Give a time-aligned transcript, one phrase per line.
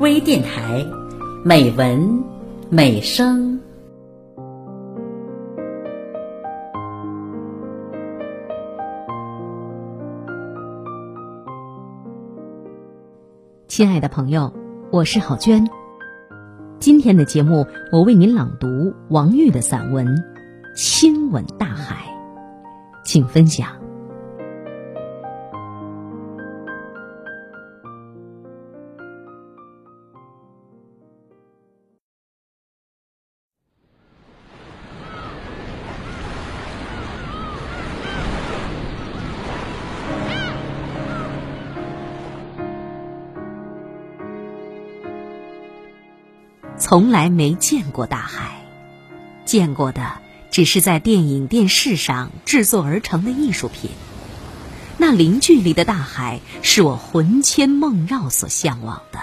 [0.00, 0.86] 微电台，
[1.44, 2.22] 美文
[2.70, 3.58] 美声。
[13.66, 14.52] 亲爱的朋友，
[14.92, 15.68] 我是郝娟。
[16.78, 20.06] 今天的节目，我为您朗读王玉的散文
[20.76, 21.96] 《亲吻大海》，
[23.04, 23.87] 请分享。
[46.88, 48.64] 从来没见过大海，
[49.44, 53.90] 见过的只是在电影、电视上制作而成的艺术品。
[54.96, 59.20] 那零距离的大海，是我魂牵梦绕所向往的。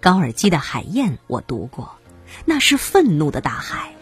[0.00, 1.96] 高尔基的《海燕》我读过，
[2.44, 3.92] 那是愤怒的大海，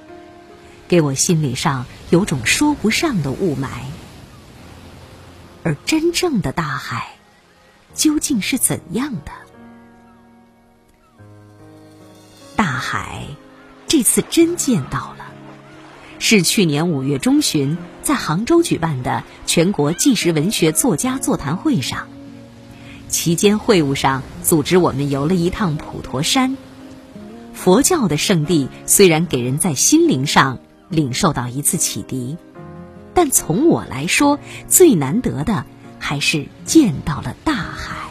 [0.86, 3.68] 给我心理上有种说不上的雾霾。
[5.62, 7.14] 而真正的大海，
[7.94, 9.32] 究竟是怎样的？
[12.80, 13.26] 海，
[13.86, 15.26] 这次真见到了，
[16.18, 22.08] 是去年五月中旬在杭州举办的全国纪实文学作家座谈会上。
[23.08, 26.56] 期间会晤上，组织我们游了一趟普陀山。
[27.52, 32.36] 佛教的圣地，虽然给人在心灵上领受到一次启迪，
[33.12, 35.66] 但从我来说，最难得的
[35.98, 38.10] 还是见到了大海。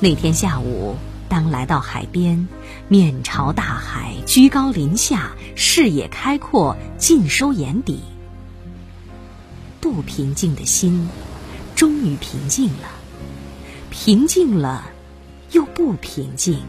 [0.00, 0.96] 那天下午。
[1.28, 2.48] 当来到海边，
[2.88, 8.00] 面朝大海，居高临下，视野开阔，尽收眼底。
[9.80, 11.08] 不平静的心，
[11.76, 12.88] 终于平静了；
[13.90, 14.84] 平静了，
[15.52, 16.60] 又不平静。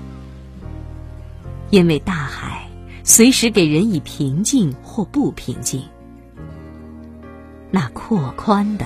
[1.71, 2.67] 因为大海
[3.03, 5.83] 随时给人以平静或不平静。
[7.71, 8.85] 那阔宽的、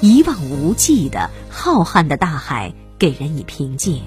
[0.00, 4.02] 一望无际的浩瀚的大海，给人以平静。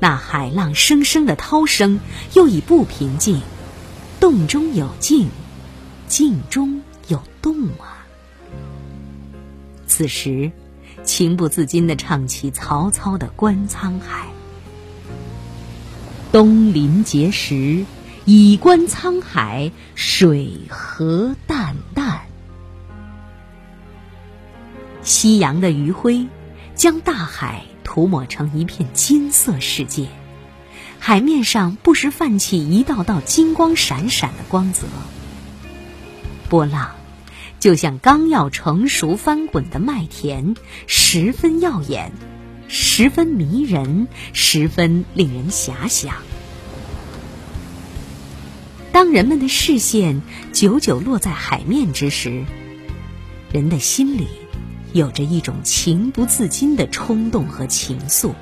[0.00, 2.00] 那海浪声声的涛声，
[2.32, 3.40] 又已不平静。
[4.18, 5.28] 动中有静，
[6.08, 8.04] 静中有动啊！
[9.86, 10.50] 此时，
[11.04, 14.26] 情不自禁的唱起曹操的《观沧海》
[16.32, 17.84] ：“东临碣石，
[18.24, 22.20] 以观沧海，水何澹澹。”
[25.02, 26.26] 夕阳的余晖，
[26.74, 27.64] 将大海。
[27.92, 30.06] 涂抹成一片金色世界，
[31.00, 34.86] 海面上不时泛起一道道金光闪闪的光泽。
[36.48, 36.92] 波浪
[37.58, 40.54] 就像刚要成熟翻滚的麦田，
[40.86, 42.12] 十分耀眼，
[42.68, 46.14] 十分迷人，十分令人遐想。
[48.92, 50.22] 当人们的视线
[50.52, 52.44] 久久落在海面之时，
[53.52, 54.28] 人的心里。
[54.92, 58.32] 有着一种情不自禁的冲动和情愫，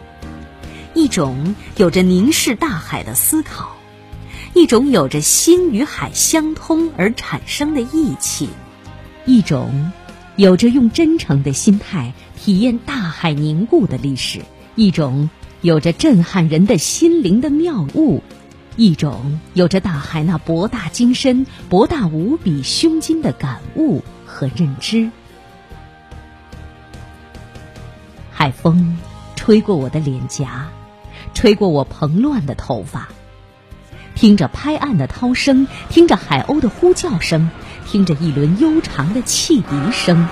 [0.94, 3.76] 一种有着凝视大海的思考，
[4.54, 8.48] 一种有着心与海相通而产生的义气，
[9.26, 9.92] 一种
[10.36, 14.40] 有着用真诚的心态体验大海凝固的历史，
[14.74, 15.28] 一种
[15.60, 18.22] 有着震撼人的心灵的妙物，
[18.76, 25.10] 一种有着大海那博大精深、博大无比胸襟的感悟和认知。
[28.38, 28.96] 海风
[29.34, 30.68] 吹过我的脸颊，
[31.34, 33.08] 吹过我蓬乱的头发。
[34.14, 37.50] 听着拍岸的涛声，听着海鸥的呼叫声，
[37.84, 40.28] 听着一轮悠长的汽笛声，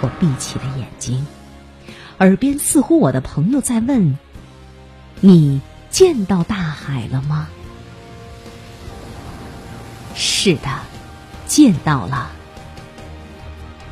[0.00, 1.24] 我闭起了眼睛。
[2.18, 4.18] 耳边似乎我的朋友在问
[5.22, 7.46] ：“你见到大海了吗？”
[10.16, 10.80] 是的，
[11.46, 12.32] 见到了。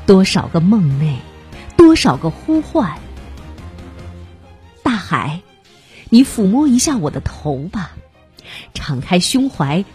[0.07, 1.19] 多少个梦寐，
[1.77, 2.99] 多少个呼唤。
[5.09, 5.41] 海，
[6.11, 7.93] 你抚摸一下我的头吧，
[8.75, 9.87] 敞开胸怀，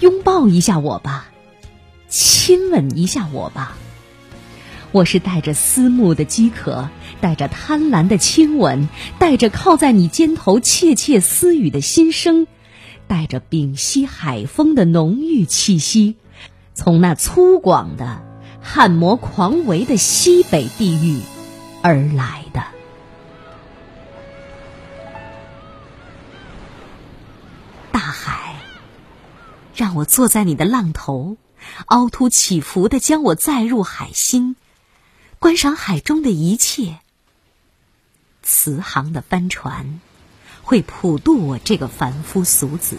[0.00, 1.26] 拥抱一下我吧，
[2.08, 3.76] 亲吻一下我吧。
[4.90, 6.88] 我是带着思慕的饥渴，
[7.20, 8.88] 带着贪婪的亲吻，
[9.18, 12.46] 带着靠在你肩头窃窃私语的心声，
[13.06, 16.16] 带着屏息海风的浓郁气息，
[16.72, 18.22] 从那粗犷的
[18.62, 21.20] 悍魔狂为的西北地域
[21.82, 22.62] 而来的。
[29.74, 31.36] 让我坐在你的浪头，
[31.86, 34.56] 凹凸起伏的将我载入海心，
[35.38, 37.00] 观赏海中的一切。
[38.42, 40.00] 慈航的帆船，
[40.62, 42.98] 会普渡我这个凡夫俗子。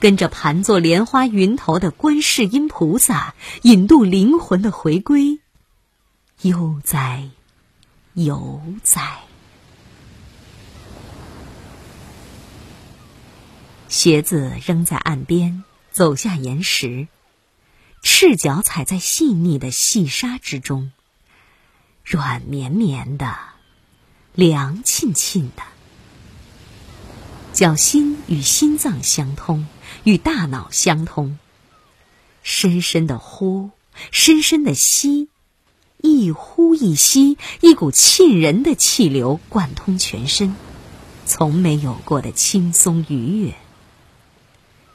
[0.00, 5.40] 跟着盘坐莲花云头的观世音菩萨，引渡灵魂的回归。
[6.42, 7.30] 悠哉，
[8.14, 9.27] 悠哉！
[13.88, 17.08] 鞋子扔在岸边，走下岩石，
[18.02, 20.92] 赤脚踩在细腻的细沙之中，
[22.04, 23.36] 软绵绵的，
[24.34, 25.62] 凉沁沁的。
[27.52, 29.66] 脚心与心脏相通。
[30.04, 31.38] 与大脑相通，
[32.42, 33.70] 深深的呼，
[34.12, 35.28] 深深的吸，
[36.00, 40.54] 一呼一吸，一股沁人的气流贯通全身，
[41.26, 43.54] 从没有过的轻松愉悦。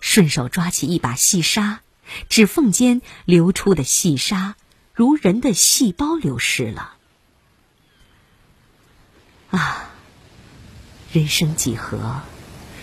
[0.03, 1.79] 顺手抓起一把细沙，
[2.27, 4.55] 指缝间流出的细沙，
[4.94, 6.95] 如人的细胞流失了。
[9.50, 9.89] 啊，
[11.13, 12.19] 人生几何，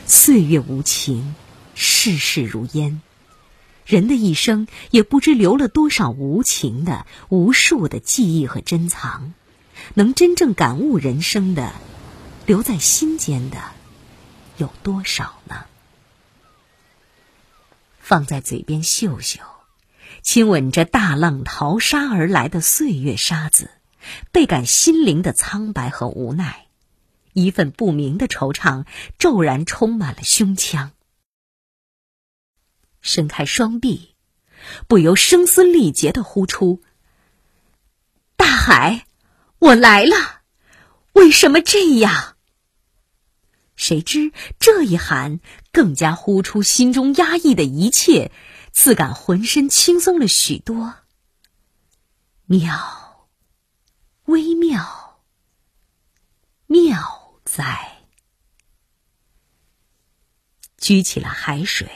[0.07, 1.35] 岁月无情。
[1.75, 3.03] 世事如烟，
[3.85, 9.35] 人的一生也不知留了多少无情的、无数的记忆和珍藏。
[9.93, 11.75] 能真正感悟人生的，
[12.47, 13.59] 留在心间的，
[14.57, 15.67] 有多少呢？
[18.11, 19.39] 放在嘴边嗅嗅，
[20.21, 23.71] 亲吻着大浪淘沙而来的岁月沙子，
[24.33, 26.67] 倍感心灵的苍白和无奈。
[27.35, 28.85] 一份不明的惆怅
[29.17, 30.91] 骤然充满了胸腔。
[33.01, 34.17] 伸开双臂，
[34.89, 36.83] 不由声嘶力竭的呼出
[38.35, 39.07] ：“大海，
[39.61, 40.41] 我来了！
[41.13, 42.35] 为什么这样？”
[43.81, 45.41] 谁知这一喊，
[45.73, 48.31] 更加呼出心中压抑的一切，
[48.73, 50.97] 自感浑身轻松了许多。
[52.45, 53.27] 妙，
[54.27, 55.23] 微妙，
[56.67, 58.03] 妙哉！
[60.77, 61.89] 举起了海水。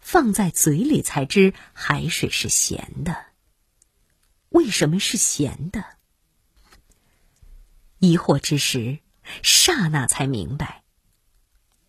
[0.00, 3.26] 放在嘴里才知海水是咸的。
[4.50, 5.84] 为什么是咸的？
[7.98, 8.98] 疑惑之时，
[9.42, 10.82] 刹那才明白。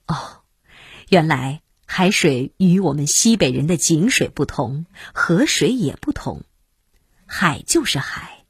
[0.08, 0.44] 哦，
[1.10, 6.44] 原来海水与我们西北人的井水不同，河水也不同。
[7.26, 8.46] 海就是海，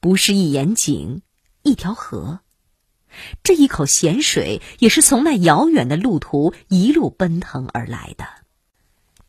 [0.00, 1.22] 不是一眼井，
[1.62, 2.40] 一条河。
[3.42, 8.26] 这一口咸水也是从那遥远的路途一路奔腾而来的。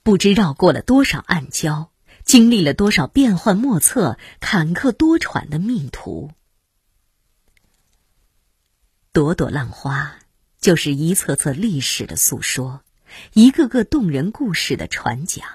[0.04, 1.88] 不知绕过了多少暗礁，
[2.24, 6.32] 经历了多少变幻莫测、坎坷多舛的命途。
[9.14, 10.16] 朵朵浪花，
[10.60, 12.82] 就是一册册历史的诉说，
[13.34, 15.46] 一个个动人故事的传讲。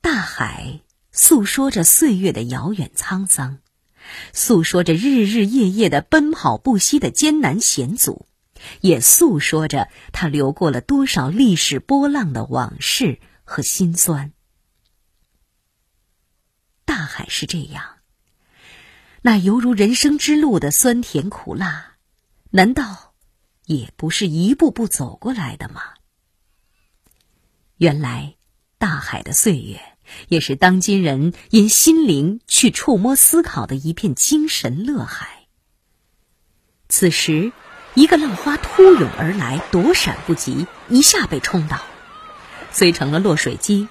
[0.00, 3.58] 大海诉说着岁月的遥远沧桑，
[4.32, 8.26] 诉说着日日夜夜的奔跑不息的艰难险阻。
[8.80, 14.32] 也诉说着它流过了多少历史波浪的往事和辛酸。
[16.86, 17.98] 大海是这样，
[19.22, 21.94] 那犹如人生之路的酸甜苦辣，
[22.50, 23.14] 难道
[23.64, 25.82] 也不是一步步走过来的吗？
[27.76, 28.34] 原来，
[28.78, 29.80] 大海的岁月，
[30.28, 35.46] 也是当今人因心灵去触摸思考的一片精神乐海。
[36.88, 37.52] 此时。
[37.94, 41.82] 一个浪花突涌而来，躲闪不及，一下被冲倒，
[42.70, 43.86] 虽成了落水鸡，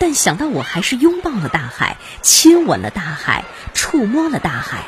[0.00, 4.86] 但想到我还是拥抱了大海，亲吻了大海，触摸了大海，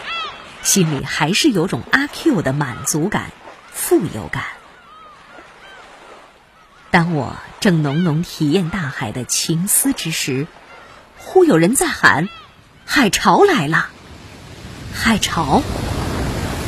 [0.62, 3.30] 心里还是有种阿 Q 的满足感、
[3.70, 4.42] 富有感。
[6.90, 10.46] 当我正浓浓体验大海的情思之时，
[11.18, 12.30] 忽有人在喊
[12.86, 13.90] ：“海潮来了！”
[14.96, 15.62] 海潮！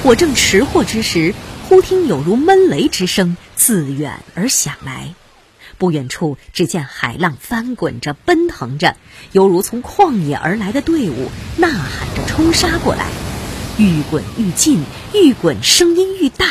[0.03, 1.35] 我正迟惑之时。
[1.67, 5.15] 忽听有如闷雷之声自远而响来，
[5.85, 8.97] 不远处只见海浪翻滚着、奔腾着，
[9.33, 13.11] 犹如从旷野而来的队伍，呐喊着冲杀过来，
[13.77, 16.47] 愈滚愈近，愈滚声音愈大。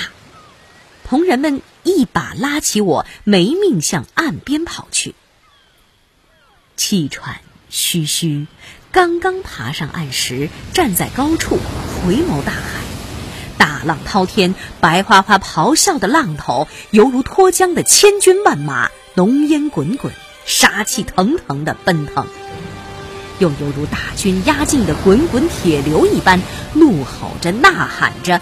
[1.03, 5.15] 同仁们一把拉起我，没命向岸边跑去。
[6.77, 7.37] 气喘
[7.71, 8.45] 吁吁，
[8.91, 11.57] 刚刚爬上岸时，站在高处
[12.05, 12.83] 回眸大海。
[13.57, 20.11] 大浪滔天，白花花咆哮的浪头，犹如脱缰的千军万马，浓烟滚滚，
[20.43, 22.25] 杀气腾腾的奔腾；
[23.37, 26.41] 又犹如大军压境的滚滚铁流一般，
[26.73, 28.41] 怒吼着、呐喊着，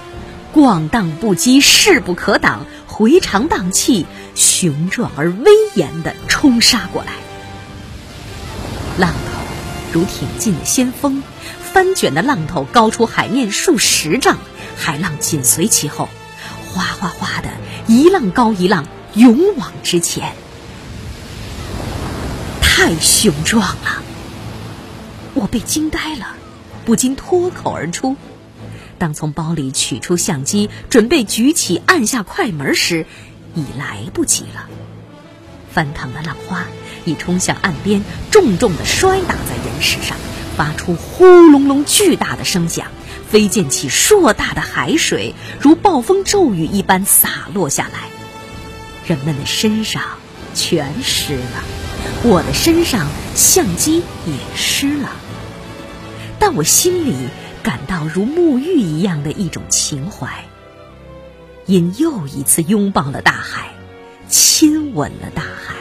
[0.53, 7.11] 咣当不羁，势不可挡，回肠荡气，雄壮而威严的冲杀过来。
[8.97, 9.41] 浪头
[9.91, 11.21] 如挺进的先锋，
[11.73, 14.37] 翻卷的浪头高出海面数十丈。
[14.77, 16.07] 海浪紧随其后，
[16.73, 17.49] 哗哗哗的
[17.87, 20.33] 一浪高一浪，勇往直前，
[22.73, 24.01] 太雄壮了！
[25.33, 26.37] 我被惊呆了，
[26.85, 28.15] 不禁脱口而出。
[28.97, 33.05] 当从包里取出相机，准备举起按下快门时，
[33.55, 34.69] 已来不及了。
[35.73, 36.63] 翻腾的浪花
[37.03, 40.15] 已冲向岸边，重重的摔打在岩石上，
[40.55, 42.87] 发出呼隆隆巨大的声响，
[43.29, 48.09] 飞溅起硕大的海水，如暴风骤雨一般洒落下来。
[49.05, 50.01] 人们的身上
[50.55, 51.63] 全湿了，
[52.23, 55.09] 我的身上相机也湿了，
[56.39, 57.15] 但我心里。
[57.63, 60.45] 感到如沐浴一样的一种情怀，
[61.67, 63.75] 因又一次拥抱了大海，
[64.27, 65.75] 亲吻了大海。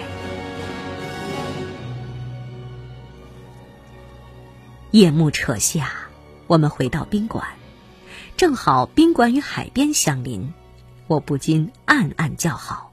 [4.91, 5.91] 夜幕扯下，
[6.47, 7.47] 我们回到宾馆，
[8.37, 10.53] 正好宾馆与海边相邻，
[11.07, 12.93] 我不禁暗暗叫好。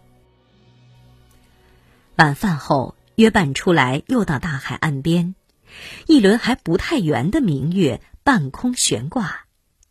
[2.16, 5.34] 晚饭后约伴出来，又到大海岸边，
[6.06, 8.00] 一轮还不太圆的明月。
[8.24, 9.48] 半空悬挂，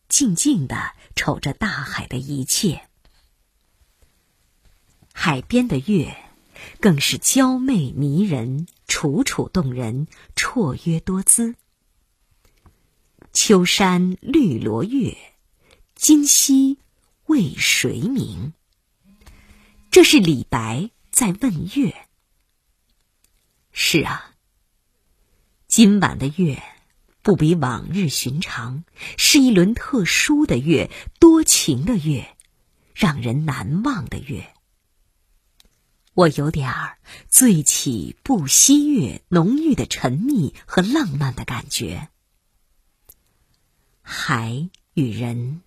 [0.09, 2.83] 静静的瞅着大海的一切。
[5.15, 6.15] 海边的月，
[6.81, 10.07] 更是娇媚迷人，楚楚动人，
[10.37, 11.57] 绰约多姿。
[13.33, 15.17] 秋山绿罗月，
[15.95, 16.79] 今夕
[17.25, 18.53] 为谁明？
[19.91, 22.06] 这是李白在问月。
[23.79, 24.35] 是啊，
[25.69, 26.63] 今晚的月。
[27.21, 28.85] 不比往日寻常，
[29.19, 30.91] 是一轮特殊的月，
[31.21, 32.37] 多情的月，
[32.95, 34.55] 让人难忘的月。
[36.15, 36.97] 我有点儿
[37.29, 42.09] 醉起不息月浓郁的沉溺和浪漫的感觉。
[44.01, 45.61] 海与人，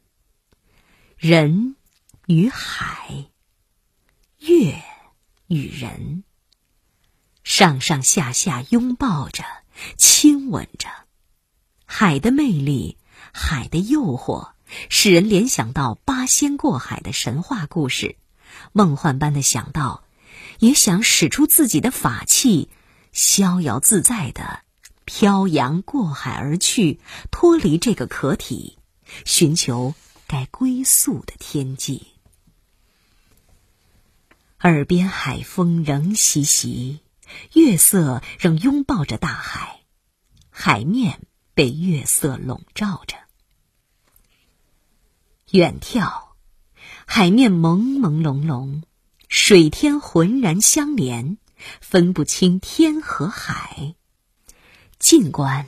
[1.15, 1.75] 人
[2.25, 3.27] 与海，
[4.39, 4.81] 月
[5.45, 6.23] 与人，
[7.49, 9.43] 上上下下拥抱着，
[9.97, 10.87] 亲吻着。
[11.83, 12.95] 海的魅力，
[13.33, 14.51] 海的诱惑，
[14.87, 18.17] 使人联想到八仙过海的神话故事，
[18.71, 20.03] 梦幻般的想到，
[20.59, 22.69] 也想使出自己的法器，
[23.13, 24.61] 逍遥自在的
[25.03, 26.99] 漂洋过海而去，
[27.31, 28.77] 脱离这个壳体，
[29.25, 29.95] 寻求
[30.27, 32.09] 该归宿的天际。
[34.61, 36.99] 耳边海风仍习习，
[37.53, 39.81] 月色仍拥抱着大海，
[40.49, 41.21] 海面。
[41.55, 43.17] 被月色笼罩着，
[45.51, 46.29] 远眺，
[47.05, 48.83] 海面朦朦胧胧，
[49.27, 51.37] 水天浑然相连，
[51.81, 53.93] 分不清天和海。
[54.99, 55.67] 近观，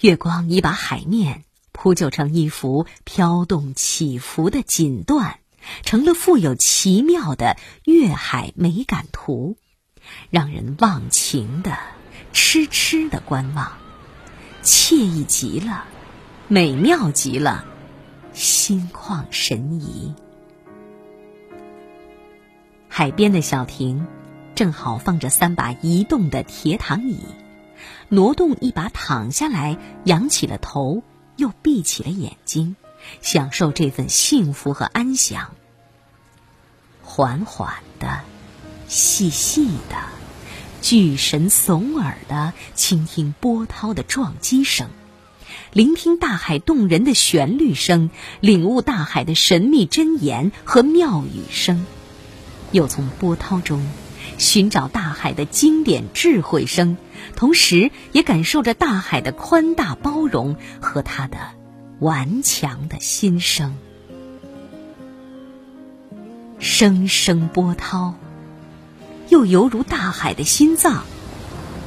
[0.00, 5.34] 月光已把海面铺就成一幅飘动起伏的锦缎，
[5.82, 9.58] 成了富有奇妙的月海美感图，
[10.30, 11.78] 让人忘情的、
[12.32, 13.72] 痴痴的观望。
[14.62, 15.84] 惬意极了，
[16.48, 17.64] 美妙极了，
[18.32, 20.14] 心旷神怡。
[22.88, 24.06] 海边的小亭，
[24.54, 27.18] 正好放着三把移动的铁躺椅，
[28.08, 31.02] 挪动一把躺下来，仰起了头，
[31.36, 32.76] 又闭起了眼睛，
[33.20, 35.52] 享受这份幸福和安详。
[37.02, 38.20] 缓缓的，
[38.92, 39.96] 细细的。
[40.82, 44.88] 巨神耸耳的倾听波涛的撞击声，
[45.72, 51.86] 聆听大海动人的旋律声，领悟大海的神秘真言和妙语声，
[52.72, 53.88] 又从波涛中
[54.38, 56.96] 寻找大海的经典智慧声，
[57.36, 61.38] 同时也感受着大海的宽大包容和它的
[62.00, 63.76] 顽强的心声。
[66.58, 68.14] 声声波涛。
[69.32, 71.04] 又犹如大海的心脏，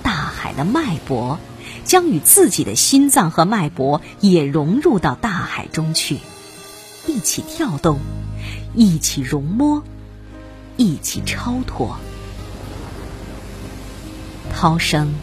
[0.01, 1.37] 大海的脉搏，
[1.83, 6.17] 将与自己的心脏和脉搏也融入到大海中去，
[7.05, 7.99] 一起跳动，
[8.73, 9.83] 一起融摸，
[10.75, 11.99] 一起超脱。
[14.51, 15.13] 涛声，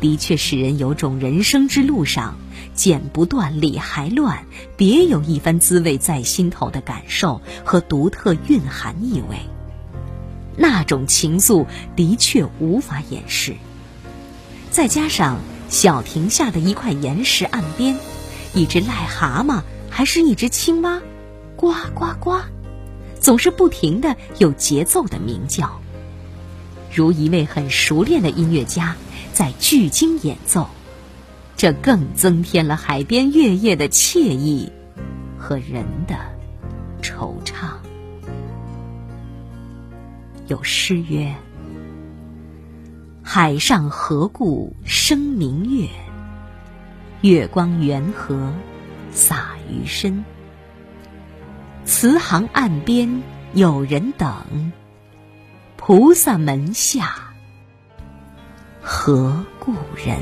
[0.00, 2.36] 的确使人有种人生之路上
[2.74, 4.46] 剪不断理还乱，
[4.78, 9.36] 别有一番滋味在心头的感受和独特蕴含意味。
[10.56, 13.56] 那种情愫的确无法掩饰。
[14.70, 17.96] 再加上小亭下的一块岩石岸边，
[18.54, 21.00] 一只癞蛤蟆还是一只青蛙，
[21.56, 22.40] 呱呱呱，
[23.20, 25.80] 总是不停的有节奏的鸣叫，
[26.92, 28.96] 如一位很熟练的音乐家
[29.32, 30.68] 在聚精演奏，
[31.56, 34.72] 这更增添了海边月夜的惬意
[35.38, 36.16] 和人的
[37.00, 37.83] 惆怅。
[40.46, 41.34] 有诗曰
[43.24, 45.88] ：“海上何故生明月？
[47.22, 48.52] 月光圆河
[49.10, 50.22] 洒余身。
[51.86, 53.22] 慈航岸边
[53.54, 54.72] 有人等，
[55.76, 57.14] 菩萨门下
[58.82, 60.18] 何故人？”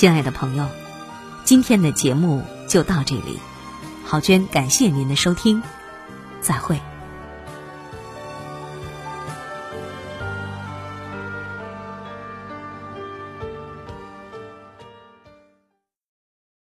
[0.00, 0.66] 亲爱的朋友，
[1.44, 3.38] 今天的节目就到这里。
[4.02, 5.62] 郝娟感谢您的收听，
[6.40, 6.80] 再会。